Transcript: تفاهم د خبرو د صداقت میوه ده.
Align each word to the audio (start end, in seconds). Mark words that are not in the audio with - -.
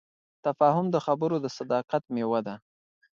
تفاهم 0.45 0.85
د 0.91 0.95
خبرو 1.05 1.35
د 1.41 1.45
صداقت 1.57 2.03
میوه 2.15 2.39
ده. 2.47 2.55